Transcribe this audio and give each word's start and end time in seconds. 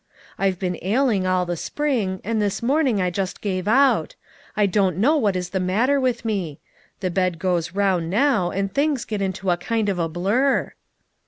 I've 0.39 0.57
been 0.57 0.79
ailing 0.81 1.27
all 1.27 1.45
the 1.45 1.55
spring, 1.55 2.21
and 2.23 2.41
this 2.41 2.63
morning 2.63 2.99
I 2.99 3.11
just 3.11 3.39
give 3.39 3.67
out. 3.67 4.15
I 4.57 4.65
don't 4.65 4.97
know 4.97 5.15
what 5.15 5.35
is 5.35 5.51
the 5.51 5.59
matter 5.59 5.99
with 5.99 6.25
me. 6.25 6.59
The 7.01 7.11
bed 7.11 7.37
goes 7.37 7.73
round 7.75 8.09
now, 8.09 8.49
and 8.49 8.73
things 8.73 9.05
get 9.05 9.21
into 9.21 9.51
a 9.51 9.57
kind 9.57 9.89
of 9.89 9.99
a 9.99 10.09
blur." 10.09 10.73